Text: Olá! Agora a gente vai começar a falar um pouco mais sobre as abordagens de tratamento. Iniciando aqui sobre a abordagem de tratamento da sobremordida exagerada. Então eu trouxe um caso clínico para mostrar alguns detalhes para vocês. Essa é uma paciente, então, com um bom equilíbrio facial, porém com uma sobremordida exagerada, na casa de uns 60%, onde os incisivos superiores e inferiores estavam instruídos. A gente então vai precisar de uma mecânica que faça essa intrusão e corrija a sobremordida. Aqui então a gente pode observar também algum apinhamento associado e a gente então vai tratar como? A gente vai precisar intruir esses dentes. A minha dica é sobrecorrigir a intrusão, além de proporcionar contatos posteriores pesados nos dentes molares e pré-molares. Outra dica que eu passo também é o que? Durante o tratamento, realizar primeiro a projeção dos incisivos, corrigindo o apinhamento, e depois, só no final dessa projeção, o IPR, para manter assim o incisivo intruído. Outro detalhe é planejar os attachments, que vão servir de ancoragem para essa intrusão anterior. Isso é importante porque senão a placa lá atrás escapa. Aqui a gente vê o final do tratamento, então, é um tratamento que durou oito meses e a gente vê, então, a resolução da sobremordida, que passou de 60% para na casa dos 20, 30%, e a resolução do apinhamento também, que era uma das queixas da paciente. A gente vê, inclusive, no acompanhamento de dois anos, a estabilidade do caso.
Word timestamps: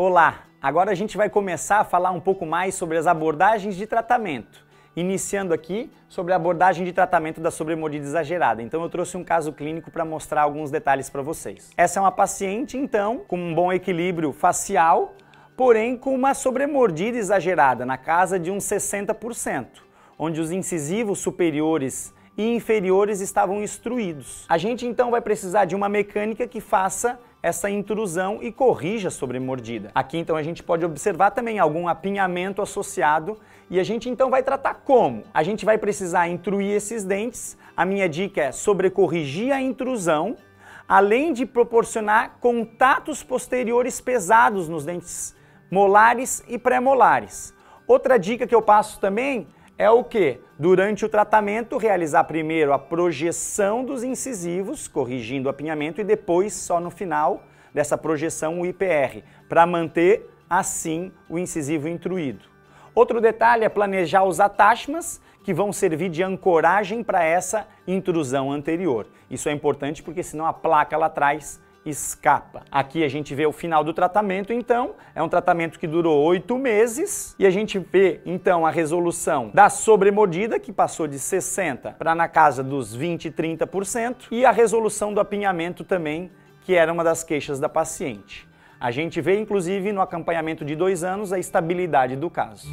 Olá! 0.00 0.44
Agora 0.62 0.92
a 0.92 0.94
gente 0.94 1.16
vai 1.16 1.28
começar 1.28 1.80
a 1.80 1.84
falar 1.84 2.12
um 2.12 2.20
pouco 2.20 2.46
mais 2.46 2.76
sobre 2.76 2.96
as 2.96 3.08
abordagens 3.08 3.74
de 3.74 3.84
tratamento. 3.84 4.64
Iniciando 4.94 5.52
aqui 5.52 5.90
sobre 6.08 6.32
a 6.32 6.36
abordagem 6.36 6.84
de 6.84 6.92
tratamento 6.92 7.40
da 7.40 7.50
sobremordida 7.50 8.06
exagerada. 8.06 8.62
Então 8.62 8.80
eu 8.80 8.88
trouxe 8.88 9.16
um 9.16 9.24
caso 9.24 9.52
clínico 9.52 9.90
para 9.90 10.04
mostrar 10.04 10.42
alguns 10.42 10.70
detalhes 10.70 11.10
para 11.10 11.20
vocês. 11.20 11.72
Essa 11.76 11.98
é 11.98 12.00
uma 12.00 12.12
paciente, 12.12 12.76
então, 12.76 13.24
com 13.26 13.36
um 13.36 13.52
bom 13.52 13.72
equilíbrio 13.72 14.32
facial, 14.32 15.16
porém 15.56 15.96
com 15.96 16.14
uma 16.14 16.32
sobremordida 16.32 17.18
exagerada, 17.18 17.84
na 17.84 17.98
casa 17.98 18.38
de 18.38 18.52
uns 18.52 18.62
60%, 18.66 19.66
onde 20.16 20.40
os 20.40 20.52
incisivos 20.52 21.18
superiores 21.18 22.14
e 22.38 22.54
inferiores 22.54 23.20
estavam 23.20 23.60
instruídos. 23.60 24.44
A 24.48 24.56
gente 24.56 24.86
então 24.86 25.10
vai 25.10 25.20
precisar 25.20 25.64
de 25.64 25.74
uma 25.74 25.88
mecânica 25.88 26.46
que 26.46 26.60
faça 26.60 27.18
essa 27.42 27.68
intrusão 27.68 28.38
e 28.40 28.52
corrija 28.52 29.08
a 29.08 29.10
sobremordida. 29.10 29.90
Aqui 29.92 30.18
então 30.18 30.36
a 30.36 30.42
gente 30.42 30.62
pode 30.62 30.84
observar 30.84 31.32
também 31.32 31.58
algum 31.58 31.88
apinhamento 31.88 32.62
associado 32.62 33.36
e 33.68 33.80
a 33.80 33.82
gente 33.82 34.08
então 34.08 34.30
vai 34.30 34.42
tratar 34.44 34.74
como? 34.84 35.24
A 35.34 35.42
gente 35.42 35.64
vai 35.64 35.76
precisar 35.76 36.28
intruir 36.28 36.70
esses 36.70 37.02
dentes. 37.02 37.58
A 37.76 37.84
minha 37.84 38.08
dica 38.08 38.40
é 38.42 38.52
sobrecorrigir 38.52 39.52
a 39.52 39.60
intrusão, 39.60 40.36
além 40.88 41.32
de 41.32 41.44
proporcionar 41.44 42.38
contatos 42.40 43.24
posteriores 43.24 44.00
pesados 44.00 44.68
nos 44.68 44.84
dentes 44.84 45.34
molares 45.70 46.42
e 46.48 46.56
pré-molares. 46.56 47.52
Outra 47.86 48.16
dica 48.16 48.46
que 48.46 48.54
eu 48.54 48.62
passo 48.62 49.00
também 49.00 49.48
é 49.78 49.88
o 49.88 50.02
que? 50.02 50.40
Durante 50.58 51.04
o 51.04 51.08
tratamento, 51.08 51.78
realizar 51.78 52.24
primeiro 52.24 52.72
a 52.72 52.78
projeção 52.78 53.84
dos 53.84 54.02
incisivos, 54.02 54.88
corrigindo 54.88 55.46
o 55.46 55.50
apinhamento, 55.50 56.00
e 56.00 56.04
depois, 56.04 56.52
só 56.52 56.80
no 56.80 56.90
final 56.90 57.44
dessa 57.72 57.96
projeção, 57.96 58.60
o 58.60 58.66
IPR, 58.66 59.22
para 59.48 59.64
manter 59.64 60.28
assim 60.50 61.12
o 61.28 61.38
incisivo 61.38 61.86
intruído. 61.86 62.44
Outro 62.92 63.20
detalhe 63.20 63.64
é 63.64 63.68
planejar 63.68 64.24
os 64.24 64.40
attachments, 64.40 65.20
que 65.44 65.54
vão 65.54 65.72
servir 65.72 66.10
de 66.10 66.22
ancoragem 66.22 67.02
para 67.02 67.24
essa 67.24 67.66
intrusão 67.86 68.50
anterior. 68.50 69.06
Isso 69.30 69.48
é 69.48 69.52
importante 69.52 70.02
porque 70.02 70.22
senão 70.22 70.44
a 70.44 70.52
placa 70.52 70.96
lá 70.96 71.06
atrás 71.06 71.60
escapa. 71.88 72.62
Aqui 72.70 73.02
a 73.02 73.08
gente 73.08 73.34
vê 73.34 73.46
o 73.46 73.52
final 73.52 73.82
do 73.82 73.92
tratamento, 73.92 74.52
então, 74.52 74.94
é 75.14 75.22
um 75.22 75.28
tratamento 75.28 75.78
que 75.78 75.86
durou 75.86 76.22
oito 76.24 76.56
meses 76.58 77.34
e 77.38 77.46
a 77.46 77.50
gente 77.50 77.78
vê, 77.78 78.20
então, 78.24 78.66
a 78.66 78.70
resolução 78.70 79.50
da 79.52 79.68
sobremordida, 79.68 80.58
que 80.58 80.72
passou 80.72 81.06
de 81.06 81.16
60% 81.16 81.94
para 81.94 82.14
na 82.14 82.28
casa 82.28 82.62
dos 82.62 82.94
20, 82.94 83.30
30%, 83.30 84.28
e 84.30 84.44
a 84.44 84.50
resolução 84.50 85.12
do 85.12 85.20
apinhamento 85.20 85.84
também, 85.84 86.30
que 86.62 86.74
era 86.74 86.92
uma 86.92 87.04
das 87.04 87.24
queixas 87.24 87.58
da 87.58 87.68
paciente. 87.68 88.46
A 88.80 88.90
gente 88.90 89.20
vê, 89.20 89.38
inclusive, 89.38 89.92
no 89.92 90.00
acompanhamento 90.00 90.64
de 90.64 90.76
dois 90.76 91.02
anos, 91.02 91.32
a 91.32 91.38
estabilidade 91.38 92.14
do 92.14 92.30
caso. 92.30 92.68